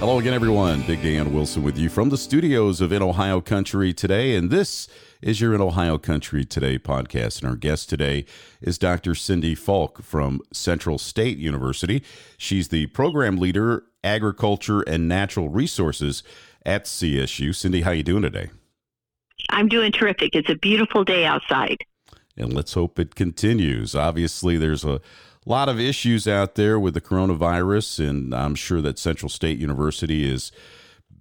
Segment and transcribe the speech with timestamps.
[0.00, 0.80] Hello again, everyone.
[0.86, 4.34] Big Dan Wilson with you from the studios of In Ohio Country today.
[4.34, 4.88] And this
[5.20, 7.42] is your In Ohio Country Today podcast.
[7.42, 8.24] And our guest today
[8.62, 9.14] is Dr.
[9.14, 12.02] Cindy Folck from Central State University.
[12.38, 16.22] She's the program leader, agriculture and natural resources
[16.64, 17.54] at CSU.
[17.54, 18.48] Cindy, how you doing today?
[19.50, 20.34] I'm doing terrific.
[20.34, 21.76] It's a beautiful day outside.
[22.38, 23.94] And let's hope it continues.
[23.94, 25.02] Obviously, there's a
[25.46, 29.58] a lot of issues out there with the coronavirus, and I'm sure that Central State
[29.58, 30.52] University is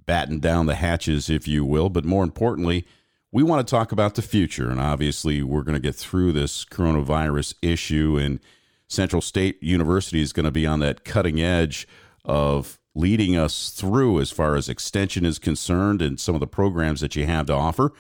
[0.05, 1.89] batting down the hatches, if you will.
[1.89, 2.85] But more importantly,
[3.31, 4.69] we want to talk about the future.
[4.69, 8.39] And obviously, we're going to get through this coronavirus issue, and
[8.87, 11.87] Central State University is going to be on that cutting edge
[12.25, 16.99] of leading us through as far as extension is concerned and some of the programs
[16.99, 17.93] that you have to offer.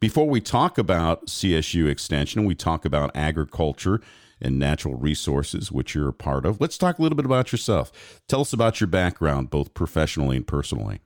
[0.00, 4.00] Before we talk about CSU extension, we talk about agriculture
[4.40, 6.60] and natural resources, which you're a part of.
[6.60, 8.20] Let's talk a little bit about yourself.
[8.28, 11.00] Tell us about your background, both professionally and personally.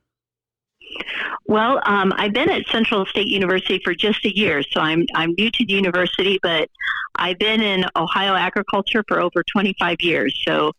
[1.46, 5.34] Well, um, I've been at Central State University for just a year, so I'm I'm
[5.36, 6.68] new to the university, but
[7.16, 10.40] I've been in Ohio agriculture for over 25 years.
[10.46, 10.72] So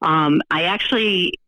[0.00, 1.40] um, I actually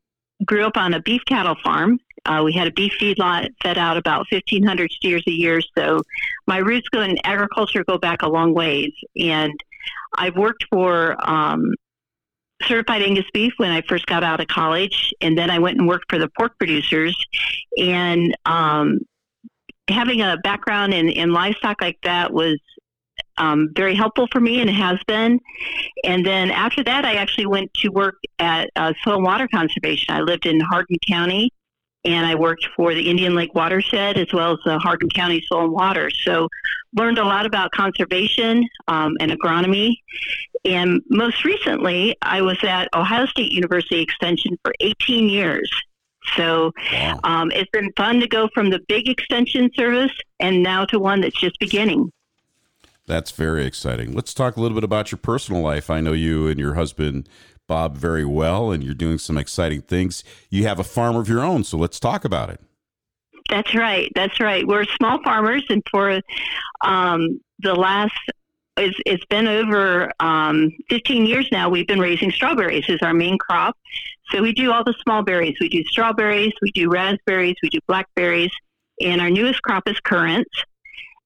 [0.45, 2.01] grew up on a beef cattle farm.
[2.27, 5.61] Uh, we had a beef feedlot fed out about 1,500 steers a year.
[5.77, 6.03] So
[6.47, 9.53] my roots go in agriculture go back a long ways, and
[10.17, 11.73] I've worked for um,
[12.63, 15.89] certified Angus beef when I first got out of college, and then I went and
[15.89, 17.17] worked for the pork producers.
[17.79, 19.01] And um,
[19.89, 22.59] having a background in, in livestock like that was
[23.37, 25.41] um, very helpful for me and it has been.
[26.05, 30.15] And then after that, I actually went to work at uh, soil and water conservation.
[30.15, 31.51] I lived in Hardin County
[32.05, 35.65] and I worked for the Indian Lake Watershed as well as the Hardin County Soil
[35.65, 36.11] and Water.
[36.11, 36.49] So
[36.95, 39.97] learned a lot about conservation um, and agronomy.
[40.65, 45.71] And most recently, I was at Ohio State University Extension for 18 years.
[46.37, 47.21] So wow.
[47.25, 51.21] um, it's been fun to go from the big extension service and now to one
[51.21, 52.11] that's just beginning.
[53.07, 54.15] That's very exciting.
[54.15, 55.91] Let's talk a little bit about your personal life.
[55.91, 57.29] I know you and your husband
[57.67, 60.23] Bob very well, and you're doing some exciting things.
[60.51, 62.61] You have a farm of your own, so let's talk about it.
[63.49, 64.11] That's right.
[64.15, 64.67] That's right.
[64.67, 66.21] We're small farmers, and for
[66.83, 68.19] um, the last
[68.77, 71.69] it's, it's been over um, 15 years now.
[71.69, 73.77] We've been raising strawberries as our main crop.
[74.31, 75.57] So we do all the small berries.
[75.61, 78.51] We do strawberries, we do raspberries, we do blackberries,
[79.01, 80.51] and our newest crop is currants.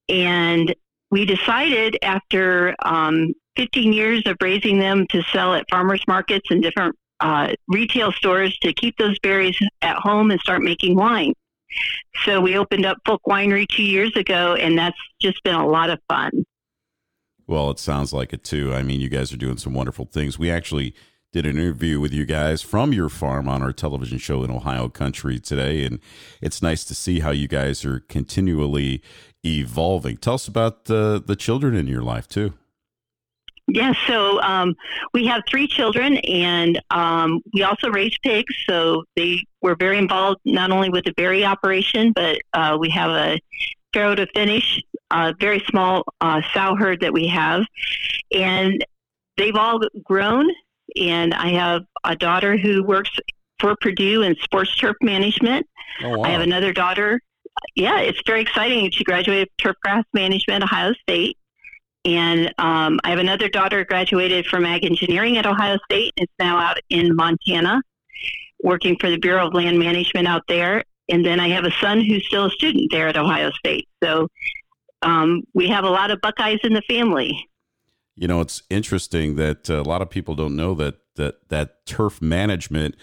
[0.09, 0.75] And
[1.09, 6.61] we decided after um, 15 years of raising them to sell at farmers markets and
[6.61, 11.33] different uh, retail stores to keep those berries at home and start making wine.
[12.23, 15.89] So we opened up Folck Winery two years ago, and that's just been a lot
[15.89, 16.31] of fun.
[17.47, 18.73] Well, it sounds like it too.
[18.73, 20.37] I mean, you guys are doing some wonderful things.
[20.37, 20.93] We actually
[21.31, 24.89] did an interview with you guys from your farm on our television show in Ohio
[24.89, 25.99] Country today, and
[26.41, 29.01] it's nice to see how you guys are continually
[29.45, 30.17] evolving.
[30.17, 32.53] Tell us about the the children in your life too.
[33.71, 34.75] Yes, so um,
[35.13, 38.53] we have three children, and um, we also raise pigs.
[38.67, 43.11] So they were very involved not only with the berry operation, but uh, we have
[43.11, 43.39] a
[43.93, 44.81] farrow to finish,
[45.11, 47.63] a very small uh, sow herd that we have,
[48.33, 48.83] and
[49.37, 50.49] they've all grown.
[50.99, 53.11] And I have a daughter who works
[53.59, 55.67] for Purdue in sports turf management.
[56.03, 56.23] Oh, wow.
[56.23, 57.21] I have another daughter.
[57.75, 58.89] Yeah, it's very exciting.
[58.91, 61.37] She graduated turf grass management, Ohio State
[62.05, 66.13] and um, I have another daughter graduated from ag engineering at Ohio State.
[66.17, 67.81] Is now out in Montana,
[68.63, 70.83] working for the Bureau of Land Management out there.
[71.09, 73.87] And then I have a son who's still a student there at Ohio State.
[74.03, 74.27] So
[75.01, 77.47] um, we have a lot of Buckeyes in the family.
[78.15, 81.85] You know, it's interesting that uh, a lot of people don't know that that that
[81.85, 82.95] turf management.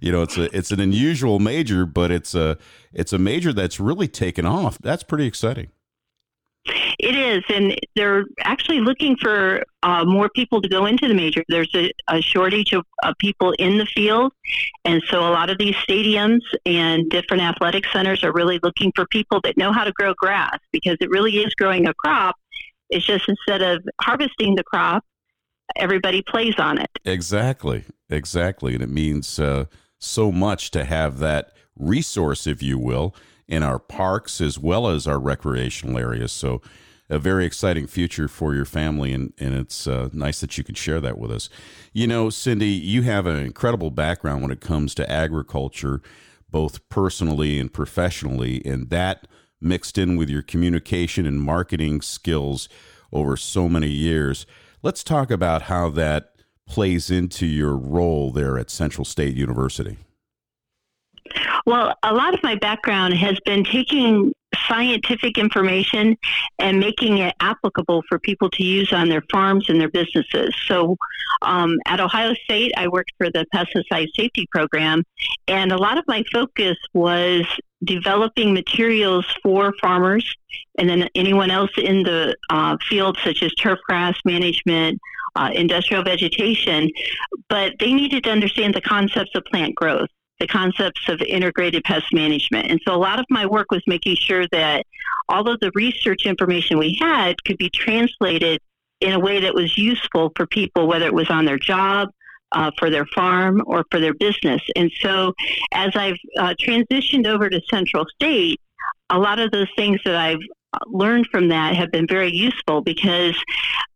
[0.00, 2.58] You know, it's a it's an unusual major, but it's a
[2.92, 4.78] it's a major that's really taken off.
[4.78, 5.70] That's pretty exciting.
[7.02, 11.42] It is, and they're actually looking for uh, more people to go into the major.
[11.48, 14.32] There's a, a shortage of, of, people in the field,
[14.84, 19.04] and so a lot of these stadiums and different athletic centers are really looking for
[19.06, 22.36] people that know how to grow grass because it really is growing a crop.
[22.88, 25.04] It's just instead of harvesting the crop,
[25.74, 26.90] everybody plays on it.
[27.04, 29.64] Exactly, exactly, and it means uh,
[29.98, 33.12] so much to have that resource, if you will
[33.48, 36.32] in our parks as well as our recreational areas.
[36.32, 36.62] So,
[37.12, 40.74] a very exciting future for your family, and, and it's uh, nice that you can
[40.74, 41.50] share that with us.
[41.92, 46.00] You know, Cindy, you have an incredible background when it comes to agriculture,
[46.50, 49.28] both personally and professionally, and that
[49.60, 52.68] mixed in with your communication and marketing skills
[53.12, 54.46] over so many years.
[54.82, 56.32] Let's talk about how that
[56.66, 59.98] plays into your role there at Central State University.
[61.66, 64.32] Well, a lot of my background has been taking
[64.68, 66.16] scientific information
[66.58, 70.54] and making it applicable for people to use on their farms and their businesses.
[70.66, 70.96] So
[71.42, 75.02] um, at Ohio State, I worked for the pesticide safety program,
[75.48, 77.46] and a lot of my focus was
[77.84, 80.36] developing materials for farmers
[80.78, 85.00] and then anyone else in the uh, field, such as turf grass management,
[85.34, 86.90] uh, industrial vegetation,
[87.48, 90.08] but they needed to understand the concepts of plant growth
[90.42, 92.68] the concepts of integrated pest management.
[92.68, 94.84] And so a lot of my work was making sure that
[95.28, 98.60] all of the research information we had could be translated
[99.00, 102.08] in a way that was useful for people, whether it was on their job,
[102.50, 104.60] uh, for their farm, or for their business.
[104.74, 105.32] And so
[105.72, 108.60] as I've uh, transitioned over to Central State,
[109.10, 110.42] a lot of those things that I've
[110.72, 113.36] uh, learned from that have been very useful because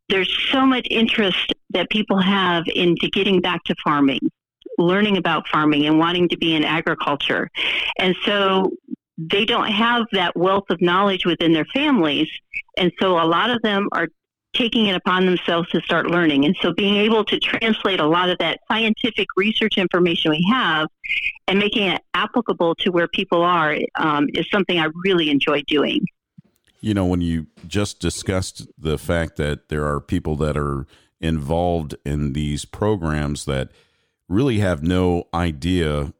[0.08, 4.20] there's so much interest that people have into getting back to farming
[4.78, 7.50] learning about farming and wanting to be in agriculture.
[7.99, 8.73] And so
[9.19, 12.28] they don't have that wealth of knowledge within their families.
[12.76, 14.08] And so a lot of them are
[14.55, 16.44] taking it upon themselves to start learning.
[16.44, 20.88] And so being able to translate a lot of that scientific research information we have
[21.46, 26.06] and making it applicable to where people are um, is something I really enjoy doing.
[26.81, 30.87] You know, when you just discussed the fact that there are people that are
[31.20, 33.70] involved in these programs that
[34.28, 36.12] really have no idea.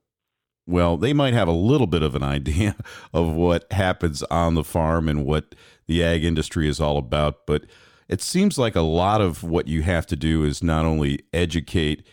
[0.67, 2.76] Well, they might have a little bit of an idea
[3.12, 5.55] of what happens on the farm and what
[5.87, 7.64] the ag industry is all about, but
[8.08, 12.06] it seems like a lot of what you have to do is not only educate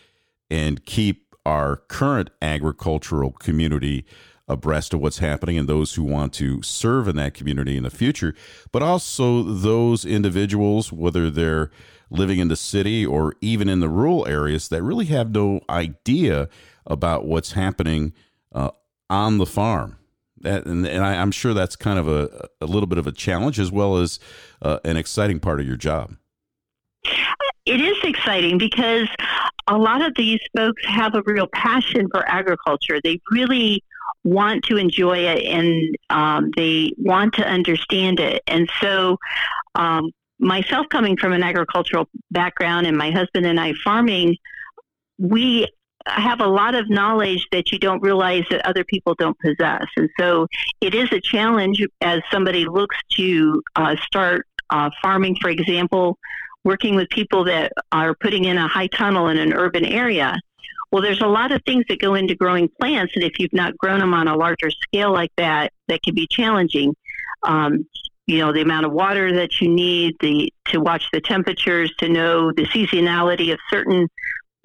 [0.50, 4.04] and keep our current agricultural community
[4.46, 7.90] abreast of what's happening and those who want to serve in that community in the
[7.90, 8.34] future,
[8.72, 11.70] but also those individuals, whether they're
[12.14, 16.48] living in the city or even in the rural areas that really have no idea
[16.86, 18.12] about what's happening
[18.52, 18.70] uh,
[19.10, 19.98] on the farm.
[20.40, 23.12] That, and, and I, am sure that's kind of a, a little bit of a
[23.12, 24.18] challenge as well as
[24.60, 26.16] uh, an exciting part of your job.
[27.66, 29.08] It is exciting because
[29.68, 33.00] a lot of these folks have a real passion for agriculture.
[33.02, 33.82] They really
[34.24, 38.42] want to enjoy it and um, they want to understand it.
[38.46, 39.18] And so,
[39.74, 44.36] um, myself coming from an agricultural background and my husband and I farming,
[45.18, 45.66] we
[46.06, 49.86] have a lot of knowledge that you don't realize that other people don't possess.
[49.96, 50.46] And so
[50.80, 56.18] it is a challenge as somebody looks to uh, start uh, farming, for example,
[56.64, 60.38] working with people that are putting in a high tunnel in an urban area.
[60.90, 63.76] Well, there's a lot of things that go into growing plants, and if you've not
[63.76, 66.94] grown them on a larger scale like that, that can be challenging.
[67.42, 67.86] Um,
[68.26, 72.08] you know the amount of water that you need the to watch the temperatures to
[72.08, 74.08] know the seasonality of certain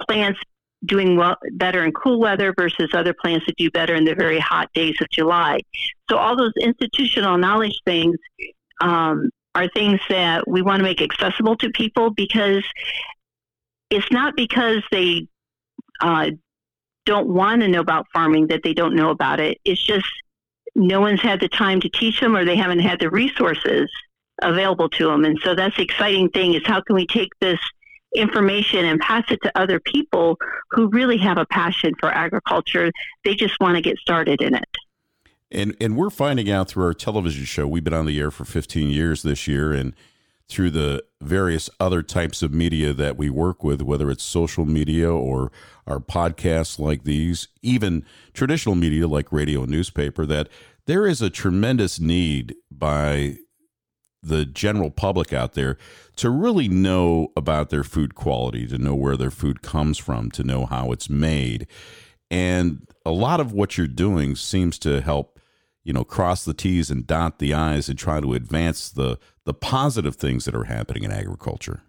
[0.08, 0.40] plants
[0.86, 4.40] doing well better in cool weather versus other plants that do better in the very
[4.40, 5.60] hot days of July.
[6.10, 8.16] So all those institutional knowledge things
[8.82, 12.64] um, are things that we want to make accessible to people because
[13.90, 15.28] it's not because they
[16.02, 16.32] uh,
[17.06, 19.58] don't want to know about farming that they don't know about it.
[19.66, 20.08] It's just
[20.76, 23.90] no one's had the time to teach them or they haven't had the resources
[24.42, 25.26] available to them.
[25.26, 27.60] And so that's the exciting thing is how can we take this
[28.16, 30.38] information and pass it to other people
[30.72, 32.92] who really have a passion for agriculture.
[33.24, 34.78] They just want to get started in it.
[35.52, 37.68] And and we're finding out through our television show.
[37.68, 39.94] We've been on the air for 15 years this year and
[40.50, 45.12] through the various other types of media that we work with, whether it's social media
[45.12, 45.52] or
[45.86, 48.04] our podcasts like these, even
[48.34, 50.50] traditional media like radio and newspaper, that
[50.88, 53.36] there is a tremendous need by
[54.22, 55.78] the general public out there
[56.16, 60.44] to really know about their food quality, to know where their food comes from, to
[60.44, 61.68] know how it's made.
[62.30, 65.39] And a lot of what you're doing seems to help,
[65.90, 69.56] you know, cross the T's and dot the I's and try to advance the the
[69.56, 71.82] positive things that are happening in agriculture.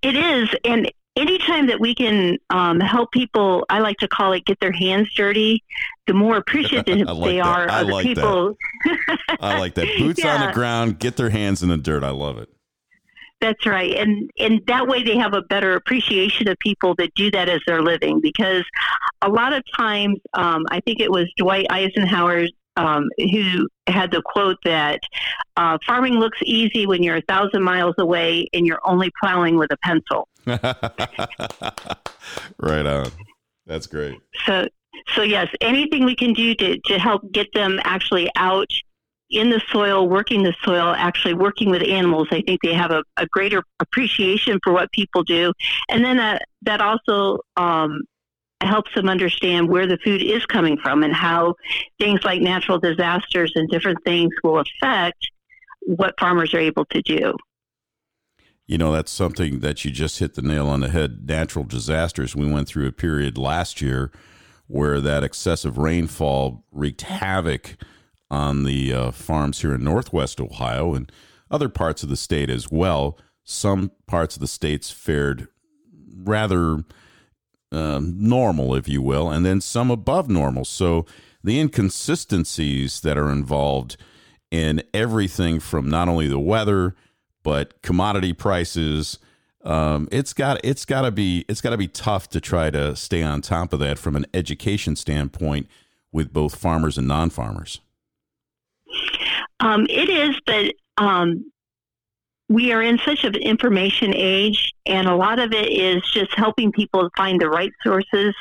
[0.00, 4.44] It is, and anytime that we can um, help people, I like to call it
[4.44, 5.64] get their hands dirty,
[6.06, 7.46] the more appreciative like they that.
[7.46, 8.56] are I other like people.
[8.84, 9.36] That.
[9.40, 9.88] I like that.
[9.98, 10.36] Boots yeah.
[10.36, 12.04] on the ground, get their hands in the dirt.
[12.04, 12.48] I love it.
[13.42, 17.28] That's right, and and that way they have a better appreciation of people that do
[17.32, 18.20] that as their living.
[18.20, 18.62] Because
[19.20, 22.46] a lot of times, um, I think it was Dwight Eisenhower
[22.76, 25.00] um, who had the quote that
[25.56, 29.72] uh, farming looks easy when you're a thousand miles away and you're only plowing with
[29.72, 30.28] a pencil.
[32.58, 33.10] right on.
[33.66, 34.20] That's great.
[34.46, 34.68] So,
[35.14, 38.70] so yes, anything we can do to, to help get them actually out
[39.32, 43.02] in the soil, working the soil, actually working with animals, I think they have a,
[43.16, 45.52] a greater appreciation for what people do.
[45.88, 48.02] And then that, that also um,
[48.60, 51.54] helps them understand where the food is coming from and how
[51.98, 55.30] things like natural disasters and different things will affect
[55.80, 57.34] what farmers are able to do.
[58.66, 61.26] You know, that's something that you just hit the nail on the head.
[61.26, 62.36] Natural disasters.
[62.36, 64.12] We went through a period last year
[64.66, 67.76] where that excessive rainfall wreaked havoc
[68.32, 71.12] on the uh, farms here in northwest Ohio and
[71.50, 73.18] other parts of the state as well.
[73.44, 75.48] Some parts of the states fared
[76.16, 76.82] rather
[77.70, 80.64] uh, normal, if you will, and then some above normal.
[80.64, 81.04] So
[81.44, 83.96] the inconsistencies that are involved
[84.50, 86.96] in everything from not only the weather
[87.42, 89.18] but commodity prices.
[89.64, 92.96] Um, it's got it's got to be it's got to be tough to try to
[92.96, 95.68] stay on top of that from an education standpoint
[96.12, 97.80] with both farmers and non-farmers.
[99.62, 101.50] Um, it is, but um,
[102.48, 106.72] we are in such an information age, and a lot of it is just helping
[106.72, 108.34] people find the right sources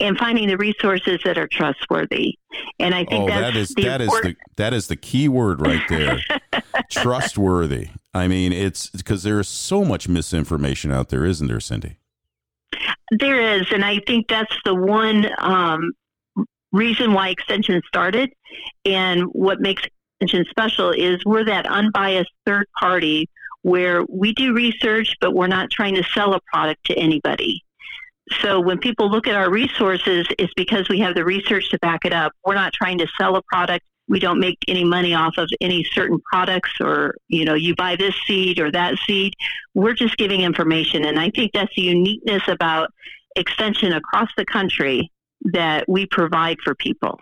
[0.00, 2.34] and finding the resources that are trustworthy.
[2.78, 5.82] And I think oh, that is that is the that is the key word right
[5.88, 6.18] there.
[6.90, 7.88] trustworthy.
[8.12, 11.98] I mean, it's because there is so much misinformation out there, isn't there, Cindy?
[13.10, 15.92] There is, and I think that's the one um,
[16.72, 18.30] reason why Extension started,
[18.84, 19.82] and what makes
[20.20, 23.26] Extension special is we're that unbiased third party
[23.62, 27.62] where we do research, but we're not trying to sell a product to anybody.
[28.42, 32.04] So when people look at our resources, it's because we have the research to back
[32.04, 32.32] it up.
[32.44, 33.84] We're not trying to sell a product.
[34.08, 37.96] We don't make any money off of any certain products or, you know, you buy
[37.96, 39.32] this seed or that seed.
[39.74, 41.06] We're just giving information.
[41.06, 42.90] And I think that's the uniqueness about
[43.36, 45.10] extension across the country
[45.52, 47.18] that we provide for people.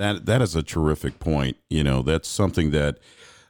[0.00, 1.58] That that is a terrific point.
[1.68, 2.98] You know, that's something that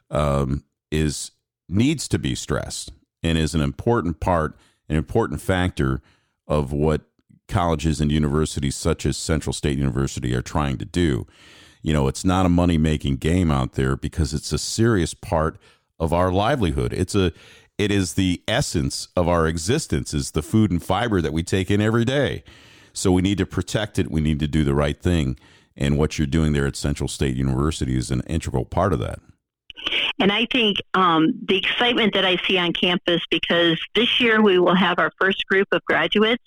[0.09, 1.31] um, is
[1.69, 2.91] needs to be stressed
[3.23, 4.57] and is an important part,
[4.89, 6.01] an important factor
[6.45, 7.03] of what
[7.47, 11.25] colleges and universities such as Central State University are trying to do.
[11.83, 15.57] You know, it's not a money making game out there because it's a serious part
[16.01, 16.91] of our livelihood.
[16.91, 17.31] It's a
[17.77, 21.71] it is the essence of our existence is the food and fiber that we take
[21.71, 22.43] in every day.
[22.91, 24.11] So we need to protect it.
[24.11, 25.37] We need to do the right thing.
[25.81, 29.17] And what you're doing there at Central State University is an integral part of that.
[30.19, 34.59] And I think um, the excitement that I see on campus because this year we
[34.59, 36.43] will have our first group of graduates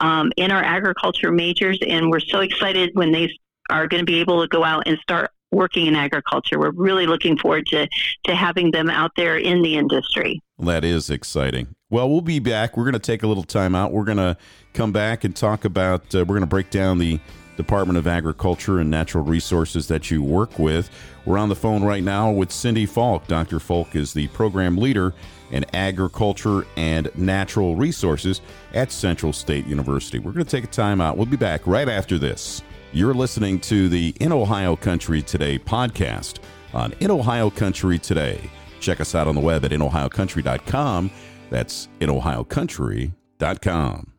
[0.00, 3.28] um, in our agriculture majors, and we're so excited when they
[3.68, 6.58] are going to be able to go out and start working in agriculture.
[6.58, 7.86] We're really looking forward to,
[8.24, 10.40] to having them out there in the industry.
[10.58, 11.74] That is exciting.
[11.90, 12.78] Well, we'll be back.
[12.78, 13.92] We're going to take a little time out.
[13.92, 14.38] We're going to
[14.72, 17.20] come back and talk about, uh, we're going to break down the
[17.56, 20.90] Department of Agriculture and Natural Resources that you work with.
[21.24, 23.26] We're on the phone right now with Cindy Folck.
[23.26, 23.58] Dr.
[23.58, 25.14] Folck is the program leader
[25.50, 28.40] in agriculture and natural resources
[28.74, 30.18] at Central State University.
[30.18, 31.16] We're going to take a time out.
[31.16, 32.62] We'll be back right after this.
[32.92, 36.40] You're listening to the In Ohio Country Today podcast
[36.74, 38.50] on In Ohio Country Today.
[38.80, 41.10] Check us out on the web at inohiocountry.com.
[41.50, 44.11] That's inohiocountry.com.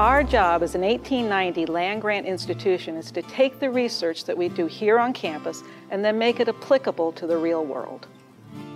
[0.00, 4.48] Our job as an 1890 land grant institution is to take the research that we
[4.48, 8.06] do here on campus and then make it applicable to the real world.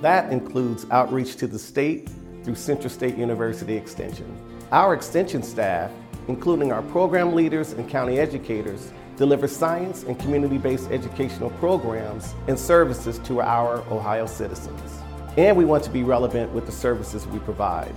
[0.03, 2.11] That includes outreach to the state
[2.45, 4.27] through Central State University Extension.
[4.73, 5.91] Our extension staff,
[6.29, 13.19] including our program leaders and county educators, deliver science and community-based educational programs and services
[13.21, 15.01] to our Ohio citizens.
[15.39, 17.95] And we want to be relevant with the services we provide.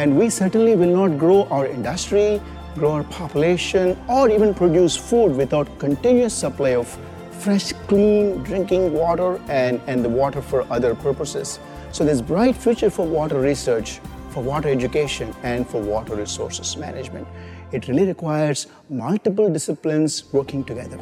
[0.00, 2.40] And we certainly will not grow our industry,
[2.74, 6.88] grow our population, or even produce food without continuous supply of
[7.30, 11.60] fresh, clean drinking water and, and the water for other purposes.
[11.92, 17.28] So there's bright future for water research, for water education, and for water resources management.
[17.70, 20.98] It really requires multiple disciplines working together.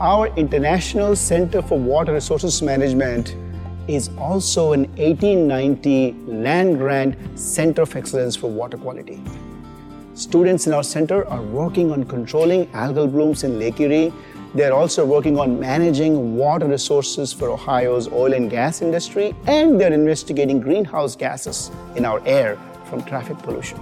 [0.00, 3.36] Our International Center for Water Resources Management
[3.88, 9.20] is also an 1890 land grant Center of Excellence for Water Quality.
[10.14, 14.12] Students in our center are working on controlling algal blooms in Lake Erie.
[14.54, 19.92] They're also working on managing water resources for Ohio's oil and gas industry, and they're
[19.92, 23.78] investigating greenhouse gases in our air from traffic pollution.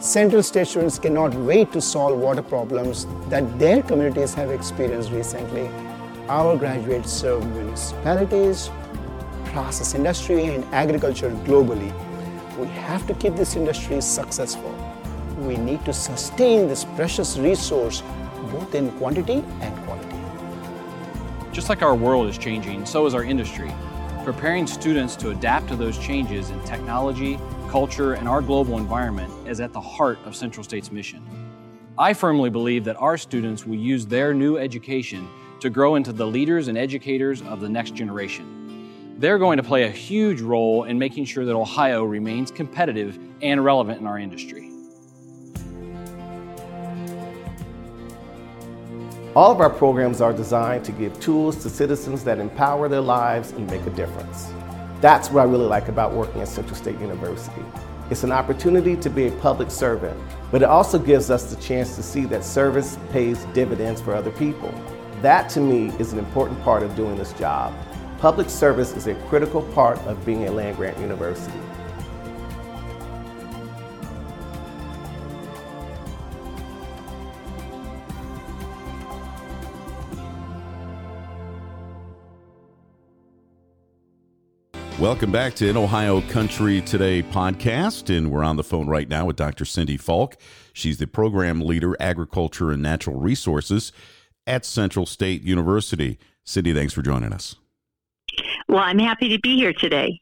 [0.00, 5.68] Central State students cannot wait to solve water problems that their communities have experienced recently
[6.30, 8.70] our graduates serve municipalities,
[9.46, 11.92] process industry, and agriculture globally.
[12.56, 14.72] We have to keep this industry successful.
[15.38, 18.04] We need to sustain this precious resource
[18.52, 20.16] both in quantity and quality.
[21.50, 23.72] Just like our world is changing, so is our industry.
[24.24, 29.58] Preparing students to adapt to those changes in technology, culture, and our global environment is
[29.58, 31.26] at the heart of Central State's mission.
[31.98, 35.28] I firmly believe that our students will use their new education
[35.60, 39.14] to grow into the leaders and educators of the next generation.
[39.18, 43.62] They're going to play a huge role in making sure that Ohio remains competitive and
[43.62, 44.70] relevant in our industry.
[49.36, 53.52] All of our programs are designed to give tools to citizens that empower their lives
[53.52, 54.52] and make a difference.
[55.00, 57.62] That's what I really like about working at Central State University.
[58.10, 60.18] It's an opportunity to be a public servant,
[60.50, 64.32] but it also gives us the chance to see that service pays dividends for other
[64.32, 64.74] people.
[65.22, 67.74] That to me is an important part of doing this job.
[68.20, 71.52] Public service is a critical part of being a land grant university.
[84.98, 88.14] Welcome back to In Ohio Country Today podcast.
[88.14, 89.66] And we're on the phone right now with Dr.
[89.66, 90.36] Cindy Folck.
[90.72, 93.92] She's the program leader, agriculture and natural resources
[94.50, 96.18] at Central State University.
[96.44, 97.54] Cindy, thanks for joining us.
[98.68, 100.20] Well, I'm happy to be here today.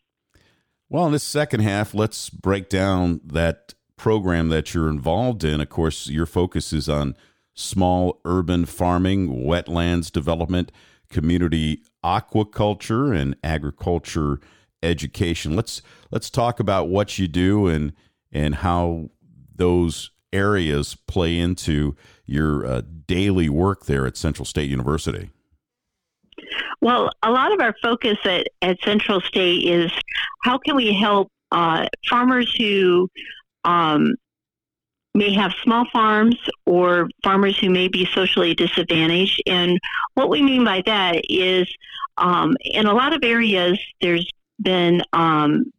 [0.91, 5.61] Well, in this second half, let's break down that program that you're involved in.
[5.63, 7.17] Of course, your focus is on
[7.55, 10.73] small urban farming, wetlands development,
[11.09, 14.41] community aquaculture, and agriculture
[14.83, 15.57] education.
[15.57, 15.81] Let's
[16.11, 17.93] let's talk about what you do and
[18.31, 19.11] and how
[19.55, 25.31] those areas play into your uh, daily work there at Central State University.
[26.81, 29.91] Well, a lot of our focus at, at Central State is
[30.43, 33.09] how can we help uh, farmers who
[33.65, 34.15] um,
[35.15, 39.43] may have small farms or farmers who may be socially disadvantaged.
[39.47, 39.79] And
[40.15, 41.69] what we mean by that is
[42.17, 45.73] um, in a lot of areas, there's been um,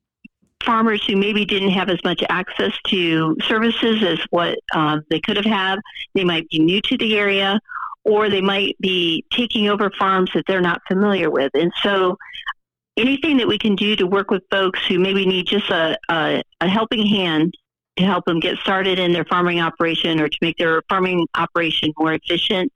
[0.63, 5.38] farmers who maybe didn't have as much access to services as what uh, they could
[5.38, 5.80] have had.
[6.13, 7.60] They might be new to the area,
[8.04, 11.52] or they might be taking over farms that they're not familiar with.
[11.54, 12.17] And so,
[12.98, 16.41] anything that we can do to work with folks who maybe need just a, a,
[16.60, 17.54] a helping hand
[17.98, 21.91] to help them get started in their farming operation or to make their farming operation
[21.98, 22.72] more efficient.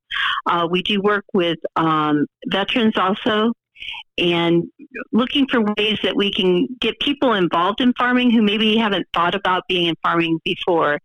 [0.45, 3.53] Uh, we do work with um, veterans also
[4.17, 4.63] and
[5.11, 9.33] looking for ways that we can get people involved in farming who maybe haven't thought
[9.33, 10.99] about being in farming before.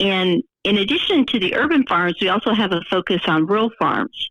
[0.00, 4.30] And in addition to the urban farms, we also have a focus on rural farms.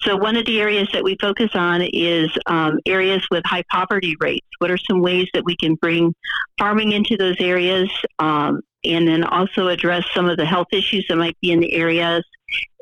[0.00, 4.14] So one of the areas that we focus on is um, areas with high poverty
[4.20, 4.46] rates.
[4.58, 6.14] What are some ways that we can bring
[6.58, 11.16] farming into those areas, um, and then also address some of the health issues that
[11.16, 12.24] might be in the areas,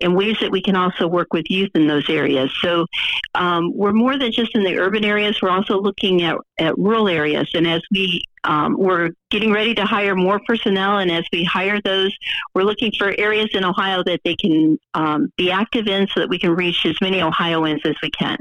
[0.00, 2.50] and ways that we can also work with youth in those areas.
[2.60, 2.86] So
[3.34, 5.40] um, we're more than just in the urban areas.
[5.40, 9.84] We're also looking at, at rural areas, and as we um, we're getting ready to
[9.84, 12.14] hire more personnel, and as we hire those,
[12.54, 16.28] we're looking for areas in Ohio that they can um, be active in so that
[16.28, 18.36] we can reach as many Ohioans as we can.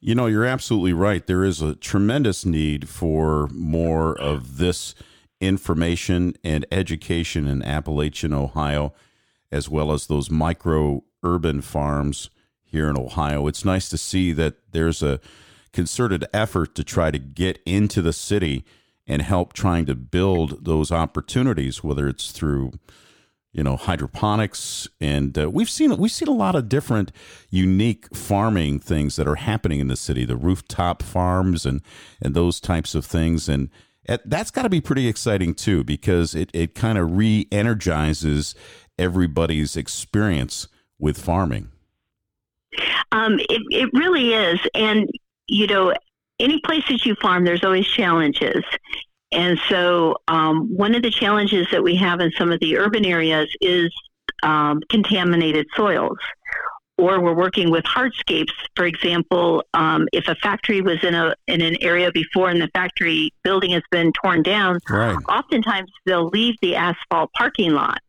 [0.00, 1.26] You know, you're absolutely right.
[1.26, 4.94] There is a tremendous need for more of this
[5.40, 8.92] information and education in Appalachian, Ohio,
[9.50, 12.30] as well as those micro urban farms
[12.64, 13.46] here in Ohio.
[13.46, 15.20] It's nice to see that there's a
[15.72, 18.64] concerted effort to try to get into the city
[19.06, 22.72] and help trying to build those opportunities, whether it's through
[23.52, 27.10] you know hydroponics and uh, we've seen we've seen a lot of different
[27.48, 31.80] unique farming things that are happening in the city the rooftop farms and
[32.20, 33.70] and those types of things and
[34.24, 38.54] that's got to be pretty exciting too because it, it kind of re-energizes
[38.98, 41.68] everybody's experience with farming
[43.12, 45.08] um, it, it really is and
[45.46, 45.94] you know
[46.40, 48.64] any place that you farm, there's always challenges.
[49.32, 53.04] And so, um, one of the challenges that we have in some of the urban
[53.04, 53.92] areas is
[54.42, 56.18] um, contaminated soils.
[56.96, 58.50] Or we're working with hardscapes.
[58.74, 62.68] For example, um, if a factory was in a in an area before and the
[62.74, 65.16] factory building has been torn down, right.
[65.28, 68.00] oftentimes they'll leave the asphalt parking lot.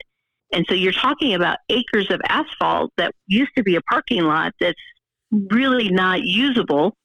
[0.51, 4.53] And so you're talking about acres of asphalt that used to be a parking lot
[4.59, 4.81] that's
[5.31, 6.95] really not usable.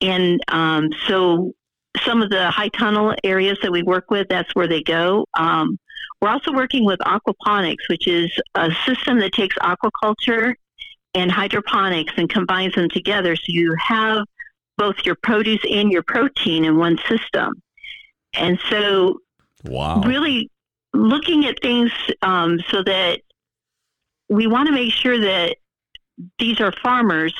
[0.00, 1.52] And um, so
[2.04, 5.26] some of the high tunnel areas that we work with, that's where they go.
[5.38, 5.78] Um,
[6.20, 10.54] we're also working with aquaponics, which is a system that takes aquaculture
[11.14, 13.36] and hydroponics and combines them together.
[13.36, 14.24] So you have
[14.78, 17.54] both your produce and your protein in one system.
[18.34, 19.18] And so,
[19.64, 20.00] wow.
[20.00, 20.48] really
[20.92, 21.90] looking at things
[22.22, 23.20] um, so that
[24.28, 25.56] we want to make sure that
[26.38, 27.34] these are farmers.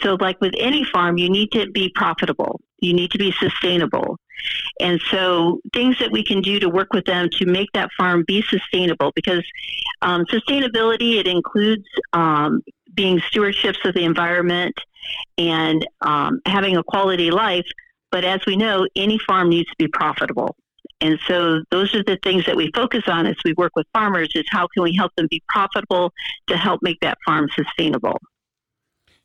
[0.00, 2.60] So, like with any farm, you need to be profitable.
[2.80, 4.16] You need to be sustainable.
[4.80, 8.24] And so, things that we can do to work with them to make that farm
[8.26, 9.44] be sustainable, because
[10.00, 12.62] um, sustainability it includes um,
[12.94, 14.74] being stewardships of the environment
[15.38, 17.66] and um, having a quality life.
[18.10, 20.56] But as we know, any farm needs to be profitable.
[21.02, 24.30] And so those are the things that we focus on as we work with farmers
[24.36, 26.12] is how can we help them be profitable
[26.46, 28.18] to help make that farm sustainable.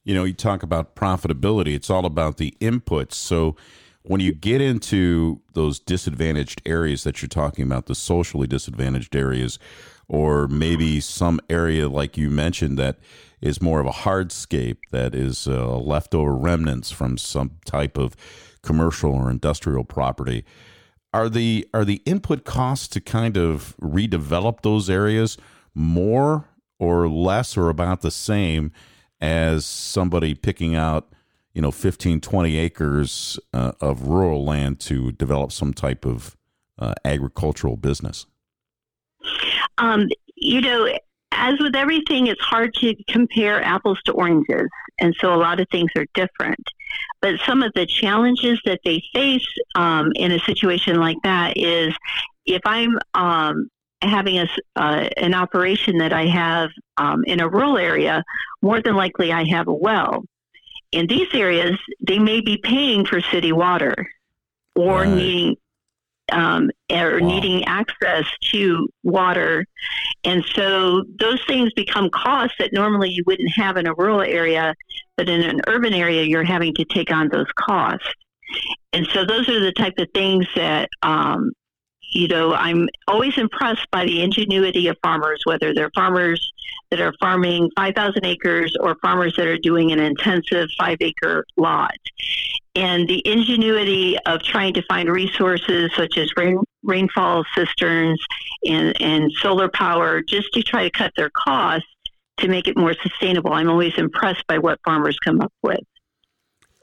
[0.03, 3.13] You know, you talk about profitability, it's all about the inputs.
[3.13, 3.55] So
[4.01, 9.59] when you get into those disadvantaged areas that you're talking about, the socially disadvantaged areas,
[10.07, 12.97] or maybe some area like you mentioned that
[13.39, 18.15] is more of a hardscape that is uh, leftover remnants from some type of
[18.63, 20.43] commercial or industrial property
[21.13, 25.37] are the are the input costs to kind of redevelop those areas
[25.73, 26.45] more
[26.79, 28.71] or less or about the same
[29.19, 31.09] as somebody picking out
[31.53, 36.35] you know 15 20 acres uh, of rural land to develop some type of
[36.79, 38.25] uh, agricultural business?
[39.79, 40.87] Um, you know
[41.31, 45.67] as with everything it's hard to compare apples to oranges and so a lot of
[45.71, 46.63] things are different
[47.21, 51.95] but some of the challenges that they face um, in a situation like that is
[52.45, 53.69] if I'm um,
[54.01, 58.23] having a, uh, an operation that I have um, in a rural area,
[58.61, 60.23] more than likely I have a well.
[60.91, 63.95] In these areas, they may be paying for city water
[64.75, 65.09] or right.
[65.09, 65.55] needing
[66.31, 67.27] um, or wow.
[67.27, 69.65] needing access to water.
[70.23, 74.73] And so those things become costs that normally you wouldn't have in a rural area,
[75.15, 78.07] but in an urban area, you're having to take on those costs.
[78.93, 81.51] And so those are the type of things that um,
[82.09, 86.51] you know, I'm always impressed by the ingenuity of farmers, whether they're farmers
[86.89, 91.97] that are farming 5,000 acres or farmers that are doing an intensive five acre lot.
[92.75, 98.23] And the ingenuity of trying to find resources such as rain, rainfall cisterns
[98.65, 101.87] and, and solar power just to try to cut their costs
[102.37, 103.51] to make it more sustainable.
[103.51, 105.79] I'm always impressed by what farmers come up with.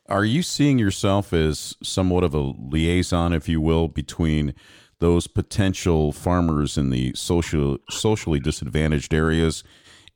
[0.07, 4.55] Are you seeing yourself as somewhat of a liaison, if you will, between
[5.01, 9.65] those potential farmers in the social socially disadvantaged areas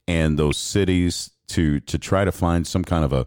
[0.07, 3.27] and those cities to to try to find some kind of a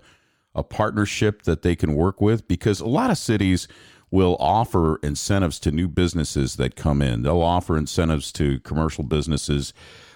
[0.53, 3.67] a partnership that they can work with because a lot of cities
[4.09, 7.21] will offer incentives to new businesses that come in.
[7.21, 9.73] They'll offer incentives to commercial businesses,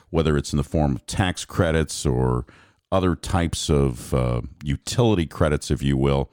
[0.09, 2.45] whether it's in the form of tax credits or
[2.91, 6.29] other types of uh, utility credits, if you will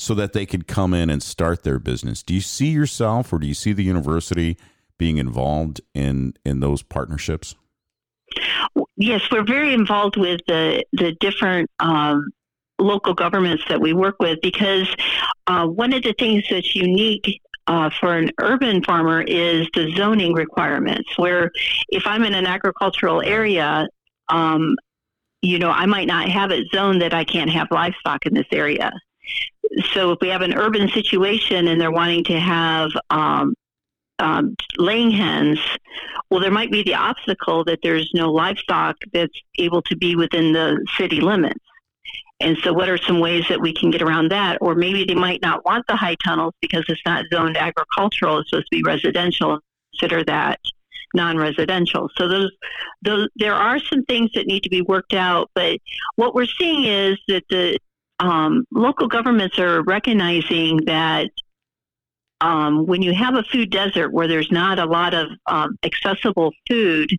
[0.00, 2.22] so that they could come in and start their business.
[2.22, 4.56] Do you see yourself or do you see the university
[4.96, 7.54] being involved in in those partnerships?
[8.96, 12.30] Yes, we're very involved with the the different um,
[12.78, 14.88] local governments that we work with because
[15.46, 20.32] uh, one of the things that's unique uh, for an urban farmer is the zoning
[20.32, 21.10] requirements.
[21.18, 21.50] Where
[21.90, 23.86] if I'm in an agricultural area,
[24.30, 24.76] um,
[25.42, 28.48] you know, I might not have it zoned that I can't have livestock in this
[28.50, 28.90] area
[29.92, 33.54] so if we have an urban situation and they're wanting to have um,
[34.18, 35.58] um, laying hens,
[36.30, 40.52] well, there might be the obstacle that there's no livestock that's able to be within
[40.52, 41.60] the city limits.
[42.40, 44.58] And so, what are some ways that we can get around that?
[44.60, 48.50] Or maybe they might not want the high tunnels because it's not zoned agricultural; it's
[48.50, 49.58] supposed to be residential.
[49.92, 50.58] Consider that
[51.14, 52.08] non-residential.
[52.16, 52.50] So those,
[53.02, 55.50] those, there are some things that need to be worked out.
[55.54, 55.78] But
[56.16, 57.78] what we're seeing is that the
[58.20, 61.30] um, local governments are recognizing that
[62.40, 66.52] um, when you have a food desert where there's not a lot of um, accessible
[66.68, 67.10] food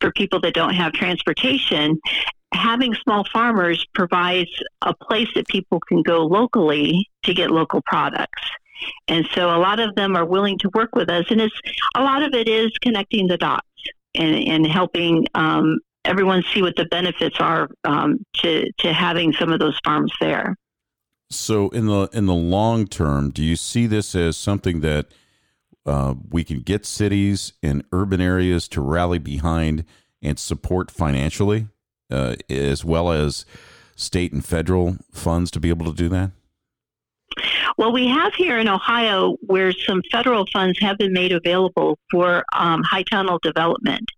[0.00, 1.98] for people that don't have transportation,
[2.52, 4.50] having small farmers provides
[4.82, 8.42] a place that people can go locally to get local products.
[9.08, 11.54] And so a lot of them are willing to work with us, and it's
[11.94, 13.66] a lot of it is connecting the dots
[14.14, 19.52] and, and helping um, everyone see what the benefits are um, to to having some
[19.52, 20.56] of those farms there.
[21.30, 25.06] So in the in the long term, do you see this as something that
[25.86, 29.84] uh, we can get cities and urban areas to rally behind
[30.20, 31.66] and support financially,
[32.10, 33.44] uh, as well as
[33.96, 36.30] state and federal funds to be able to do that?
[37.78, 42.44] Well, we have here in Ohio where some federal funds have been made available for
[42.54, 44.08] um, high tunnel development.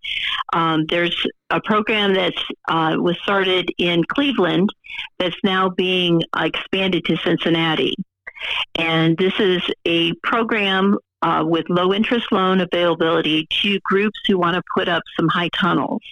[0.53, 1.16] Um, there's
[1.50, 2.35] a program that
[2.68, 4.70] uh, was started in Cleveland
[5.18, 7.94] that's now being expanded to Cincinnati.
[8.77, 14.57] And this is a program uh, with low interest loan availability to groups who want
[14.57, 16.03] to put up some high tunnels.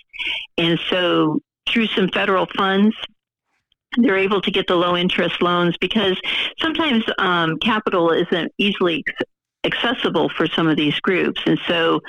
[0.56, 2.96] And so, through some federal funds,
[3.98, 6.20] they're able to get the low interest loans because
[6.60, 9.04] sometimes um, capital isn't easily
[9.64, 11.40] accessible for some of these groups.
[11.46, 12.00] And so,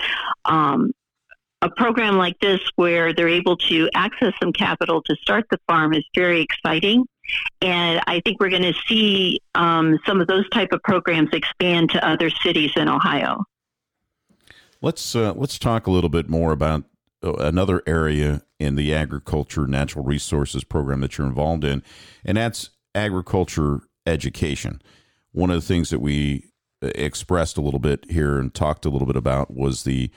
[0.46, 0.92] um,
[1.62, 5.94] a program like this where they're able to access some capital to start the farm
[5.94, 7.06] is very exciting.
[7.62, 11.92] And I think we're going to see um, some of those type of programs expand
[11.92, 13.46] to other cities in Ohio.
[14.82, 16.84] Let's uh, let's talk a little bit more about
[17.24, 21.84] uh, another area in the agriculture natural resources program that you're involved in,
[22.24, 24.82] and that's agriculture education.
[25.32, 26.46] One of the things that we
[26.82, 30.10] uh, expressed a little bit here and talked a little bit about was the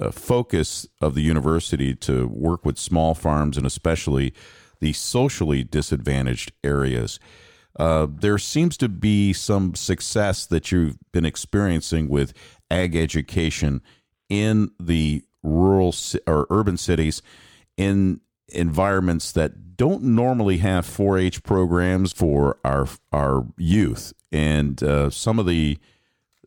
[0.00, 4.32] uh, focus of the university to work with small farms and especially
[4.80, 7.20] the socially disadvantaged areas.
[7.78, 12.32] Uh, there seems to be some success that you've been experiencing with
[12.70, 13.82] ag education
[14.28, 15.94] in the rural
[16.26, 17.22] or urban cities
[17.80, 25.38] in environments that don't normally have 4-H programs for our our youth, and uh, some
[25.38, 25.78] of the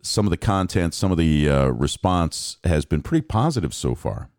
[0.03, 4.29] some of the content, some of the uh, response has been pretty positive so far.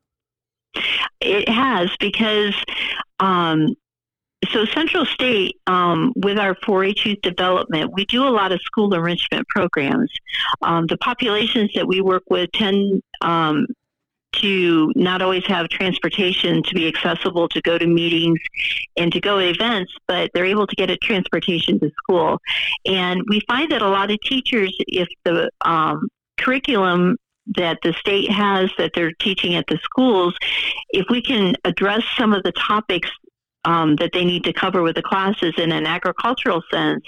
[1.21, 2.55] It has because
[3.19, 3.75] um,
[4.53, 8.93] so Central State, um, with our 4-H youth development, we do a lot of school
[8.95, 10.13] enrichment programs.
[10.63, 13.67] Um, the populations that we work with tend um,
[14.41, 18.39] to not always have transportation to be accessible to go to meetings
[18.97, 22.39] and to go to events, but they're able to get a transportation to school.
[22.87, 27.17] And we find that a lot of teachers, if the um, curriculum
[27.57, 30.35] that the state has that they're teaching at the schools,
[30.91, 33.11] if we can address some of the topics
[33.65, 37.05] um, that they need to cover with the classes in an agricultural sense,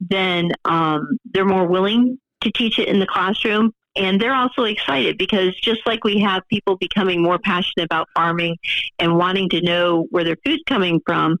[0.00, 3.72] then um, they're more willing to teach it in the classroom.
[3.96, 8.56] And they're also excited because just like we have people becoming more passionate about farming
[8.98, 11.38] and wanting to know where their food's coming from,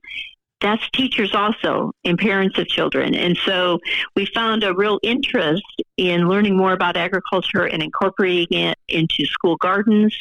[0.60, 3.14] that's teachers also and parents of children.
[3.14, 3.80] And so
[4.16, 5.62] we found a real interest
[5.98, 10.16] in learning more about agriculture and incorporating it into school gardens.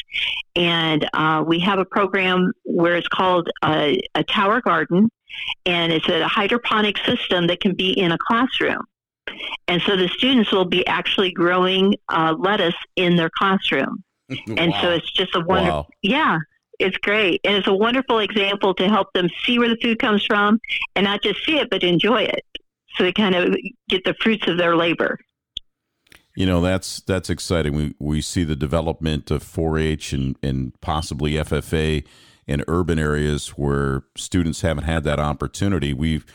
[0.56, 5.10] And uh, we have a program where it's called a, a tower garden,
[5.65, 8.84] and it's a hydroponic system that can be in a classroom.
[9.67, 14.03] And so the students will be actually growing uh, lettuce in their classroom.
[14.47, 14.81] And wow.
[14.81, 15.88] so it's just a wonderful, wow.
[16.01, 16.39] yeah,
[16.79, 17.41] it's great.
[17.43, 20.59] And it's a wonderful example to help them see where the food comes from
[20.95, 22.43] and not just see it, but enjoy it.
[22.95, 23.55] So they kind of
[23.89, 25.19] get the fruits of their labor.
[26.36, 27.75] You know, that's that's exciting.
[27.75, 32.03] We we see the development of 4-H and, and possibly FFA
[32.47, 35.93] in urban areas where students haven't had that opportunity.
[35.93, 36.25] We've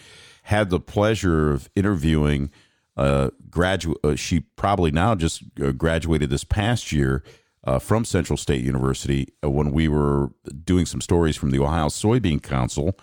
[0.44, 2.50] had the pleasure of interviewing
[2.98, 3.98] a graduate.
[4.04, 7.22] Uh, she probably now just uh, graduated this past year
[7.64, 10.30] uh, from Central State University uh, when we were
[10.64, 12.98] doing some stories from the Ohio Soybean Council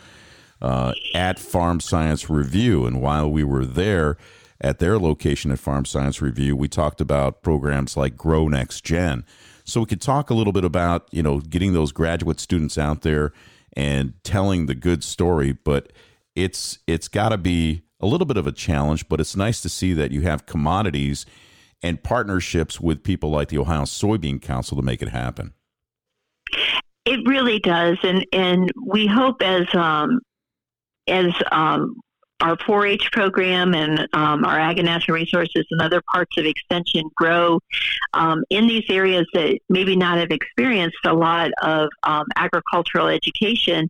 [0.62, 2.86] uh, at Farm Science Review.
[2.86, 4.18] And while we were there
[4.62, 9.24] at their location at Farm Science Review, we talked about programs like Grow Next Gen.
[9.64, 13.02] So we could talk a little bit about you know getting those graduate students out
[13.02, 13.34] there
[13.74, 15.92] and telling the good story, but
[16.36, 19.08] it's it's got to be a little bit of a challenge.
[19.08, 21.26] But it's nice to see that you have commodities
[21.82, 25.54] and partnerships with people like the Ohio Soybean Council to make it happen.
[27.06, 30.20] It really does, and and we hope as um,
[31.08, 31.96] as um,
[32.42, 37.04] our 4-H program and um, our ag and natural resources and other parts of extension
[37.16, 37.60] grow
[38.14, 43.90] um, in these areas that maybe not have experienced a lot of um, agricultural education,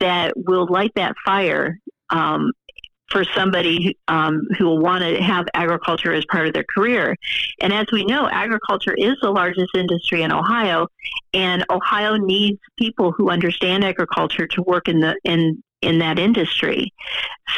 [0.00, 1.78] that will light that fire
[2.10, 2.50] um,
[3.14, 7.16] for somebody um, who will want to have agriculture as part of their career.
[7.60, 10.88] And as we know, agriculture is the largest industry in Ohio,
[11.32, 16.92] and Ohio needs people who understand agriculture to work in the in in that industry.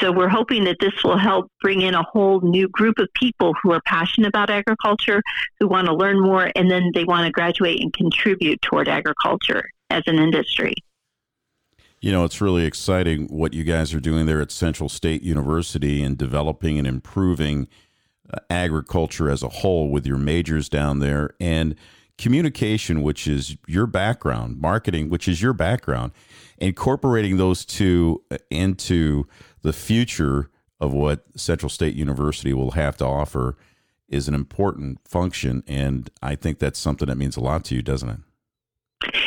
[0.01, 3.55] So we're hoping that this will help bring in a whole new group of people
[3.63, 5.23] who are passionate about agriculture,
[5.61, 9.65] who want to learn more, and then they want to graduate and contribute toward agriculture
[9.91, 10.75] as an industry.
[12.01, 16.03] You know, it's really exciting what you guys are doing there at Central State University
[16.03, 17.69] and developing and improving
[18.33, 21.75] uh, agriculture as a whole with your majors down there and
[22.19, 26.13] communication, which is your background, marketing, which is your background,
[26.59, 29.27] incorporating those two uh, into
[29.63, 33.57] the future of what Central State University will have to offer
[34.09, 35.63] is an important function.
[35.67, 38.21] And I think that's something that means a lot to you, doesn't it?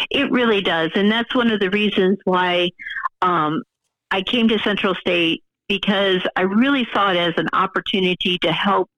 [0.10, 0.92] It really does.
[0.96, 2.72] And that's one of the reasons why
[3.22, 3.64] um,
[4.12, 8.90] I came to Central State because I really saw it as an opportunity to help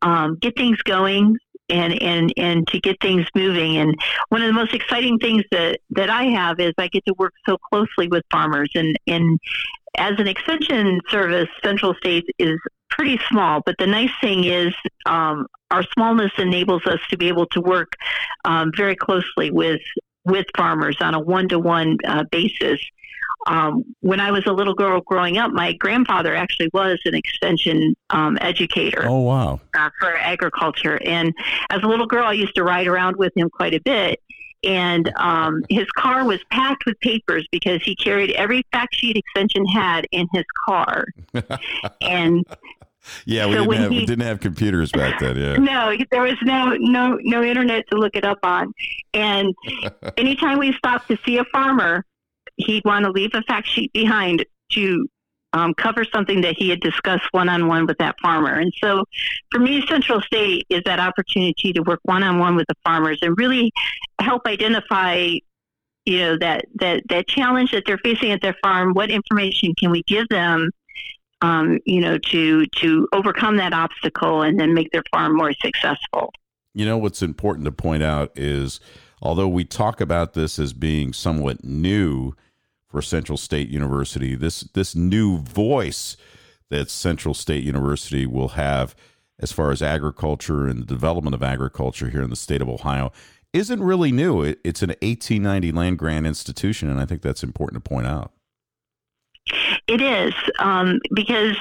[0.00, 1.36] um, get things going
[1.68, 3.76] and, and, and to get things moving.
[3.76, 3.94] And
[4.30, 7.34] one of the most exciting things that, that I have is I get to work
[7.46, 9.38] so closely with farmers and, and
[9.96, 12.58] as an extension service, Central State is
[12.90, 14.74] pretty small, but the nice thing is
[15.06, 17.92] um, our smallness enables us to be able to work
[18.44, 19.80] um, very closely with
[20.24, 21.98] with farmers on a one to one
[22.30, 22.80] basis.
[23.46, 27.94] Um, when I was a little girl growing up, my grandfather actually was an extension
[28.08, 29.04] um, educator.
[29.06, 29.60] Oh wow!
[29.76, 31.34] Uh, for agriculture, and
[31.68, 34.18] as a little girl, I used to ride around with him quite a bit
[34.64, 39.66] and um, his car was packed with papers because he carried every fact sheet extension
[39.66, 41.04] had in his car.
[42.00, 42.44] and
[43.24, 45.36] yeah, we, so didn't have, he, we didn't have computers back then.
[45.36, 48.72] Yeah, no, there was no no no internet to look it up on.
[49.12, 49.54] And
[50.16, 52.04] anytime we stopped to see a farmer,
[52.56, 55.06] he'd want to leave a fact sheet behind to
[55.52, 58.58] um, cover something that he had discussed one on one with that farmer.
[58.58, 59.04] And so
[59.50, 63.18] for me, Central State is that opportunity to work one on one with the farmers
[63.22, 63.72] and really
[64.20, 65.30] help identify
[66.06, 69.90] you know that that that challenge that they're facing at their farm what information can
[69.90, 70.68] we give them
[71.42, 76.32] um, you know to to overcome that obstacle and then make their farm more successful
[76.74, 78.80] you know what's important to point out is
[79.22, 82.34] although we talk about this as being somewhat new
[82.94, 84.36] for Central State University.
[84.36, 86.16] This this new voice
[86.70, 88.94] that Central State University will have
[89.40, 93.10] as far as agriculture and the development of agriculture here in the state of Ohio
[93.52, 94.42] isn't really new.
[94.42, 98.32] It, it's an 1890 land grant institution, and I think that's important to point out.
[99.86, 101.56] It is um, because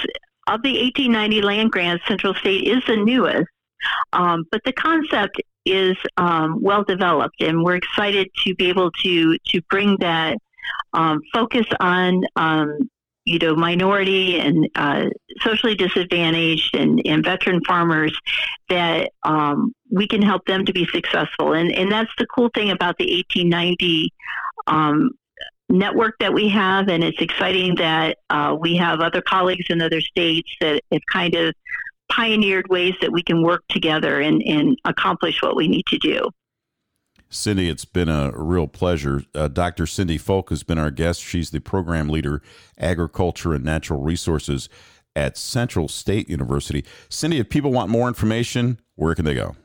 [0.47, 3.49] of the 1890 land grants, Central State is the newest,
[4.13, 9.37] um, but the concept is um, well developed, and we're excited to be able to
[9.47, 10.37] to bring that
[10.93, 12.89] um, focus on um,
[13.25, 15.05] you know minority and uh,
[15.41, 18.17] socially disadvantaged and, and veteran farmers
[18.69, 21.53] that um, we can help them to be successful.
[21.53, 24.09] And and that's the cool thing about the 1890
[24.67, 25.11] um,
[25.69, 30.01] network that we have and it's exciting that uh, we have other colleagues in other
[30.01, 31.53] states that have kind of
[32.11, 36.29] pioneered ways that we can work together and, and accomplish what we need to do
[37.33, 39.23] Cindy, it's been a real pleasure.
[39.33, 39.87] Uh, Dr.
[39.87, 41.21] Cindy Folck has been our guest.
[41.21, 42.43] She's the program leader,
[42.77, 44.69] agriculture and natural resources
[45.15, 46.85] at Central State University.
[47.09, 49.55] Cindy, if people want more information, where can they go?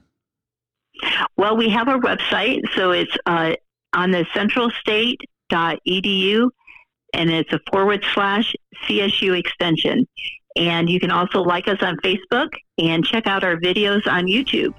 [1.37, 3.53] Well, we have our website, so it's uh,
[3.93, 4.27] on the
[5.49, 6.51] centralstate.edu,
[7.15, 8.55] and it's a forward slash
[8.87, 10.07] CSU extension.
[10.57, 14.75] And you can also like us on Facebook and check out our videos on YouTube.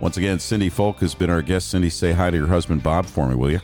[0.00, 1.68] Once again, Cindy Folck has been our guest.
[1.68, 3.60] Cindy, say hi to your husband, Bob, for me, will you?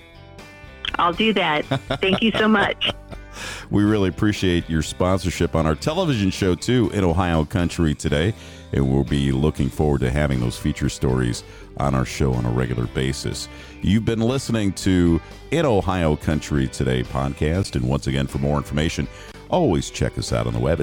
[0.97, 1.65] I'll do that.
[2.01, 2.93] Thank you so much.
[3.71, 8.35] we really appreciate your sponsorship on our television show, too, in Ohio Country today.
[8.73, 11.45] And we'll be looking forward to having those feature stories
[11.79, 13.49] on our show on a regular basis.
[13.83, 17.77] You've been listening to In Ohio Country Today podcast.
[17.77, 19.09] And once again, for more information,
[19.51, 20.81] always check us out on the web